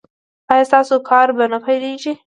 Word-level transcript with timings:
ایا 0.51 0.63
ستاسو 0.69 0.95
کار 1.09 1.27
به 1.37 1.45
نه 1.51 1.59
پیلیږي؟ 1.65 2.13